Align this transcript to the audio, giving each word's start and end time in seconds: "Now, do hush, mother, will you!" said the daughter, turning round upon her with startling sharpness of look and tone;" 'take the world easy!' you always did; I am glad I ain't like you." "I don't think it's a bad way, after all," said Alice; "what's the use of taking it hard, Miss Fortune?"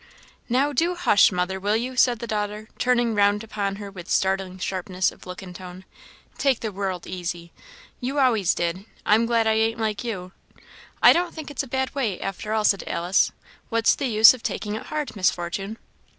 "Now, 0.49 0.73
do 0.73 0.95
hush, 0.95 1.31
mother, 1.31 1.59
will 1.59 1.75
you!" 1.75 1.95
said 1.95 2.17
the 2.17 2.25
daughter, 2.25 2.69
turning 2.79 3.13
round 3.13 3.43
upon 3.43 3.75
her 3.75 3.91
with 3.91 4.09
startling 4.09 4.57
sharpness 4.57 5.11
of 5.11 5.27
look 5.27 5.43
and 5.43 5.55
tone;" 5.55 5.85
'take 6.39 6.61
the 6.61 6.71
world 6.71 7.05
easy!' 7.05 7.51
you 7.99 8.17
always 8.17 8.55
did; 8.55 8.85
I 9.05 9.13
am 9.13 9.27
glad 9.27 9.45
I 9.45 9.53
ain't 9.53 9.79
like 9.79 10.03
you." 10.03 10.31
"I 11.03 11.13
don't 11.13 11.35
think 11.35 11.51
it's 11.51 11.61
a 11.61 11.67
bad 11.67 11.93
way, 11.93 12.19
after 12.19 12.51
all," 12.51 12.63
said 12.63 12.83
Alice; 12.87 13.31
"what's 13.69 13.93
the 13.93 14.07
use 14.07 14.33
of 14.33 14.41
taking 14.41 14.73
it 14.73 14.87
hard, 14.87 15.15
Miss 15.15 15.29
Fortune?" 15.29 15.77